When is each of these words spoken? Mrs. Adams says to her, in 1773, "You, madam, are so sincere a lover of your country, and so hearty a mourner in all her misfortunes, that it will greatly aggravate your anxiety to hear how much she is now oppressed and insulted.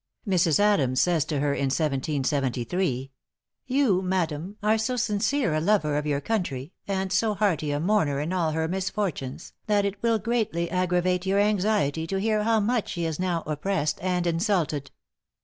Mrs. 0.27 0.59
Adams 0.59 0.99
says 0.99 1.25
to 1.25 1.41
her, 1.41 1.53
in 1.53 1.65
1773, 1.65 3.11
"You, 3.67 4.01
madam, 4.01 4.57
are 4.63 4.79
so 4.79 4.95
sincere 4.95 5.53
a 5.53 5.61
lover 5.61 5.95
of 5.95 6.07
your 6.07 6.19
country, 6.19 6.73
and 6.87 7.11
so 7.13 7.35
hearty 7.35 7.69
a 7.69 7.79
mourner 7.79 8.19
in 8.19 8.33
all 8.33 8.53
her 8.53 8.67
misfortunes, 8.67 9.53
that 9.67 9.85
it 9.85 10.01
will 10.01 10.17
greatly 10.17 10.71
aggravate 10.71 11.27
your 11.27 11.37
anxiety 11.37 12.07
to 12.07 12.19
hear 12.19 12.41
how 12.45 12.59
much 12.59 12.89
she 12.89 13.05
is 13.05 13.19
now 13.19 13.43
oppressed 13.45 13.99
and 14.01 14.25
insulted. 14.25 14.89